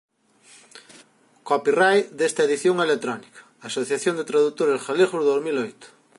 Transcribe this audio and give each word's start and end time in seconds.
© 1.45 1.97
desta 2.19 2.45
edición 2.47 2.75
electrónica, 2.87 3.39
Asociación 3.69 4.15
de 4.17 4.27
Tradutores 4.31 4.81
Galegos, 4.87 5.25
dous 5.27 5.41
mil 5.45 5.57
oito 5.65 5.87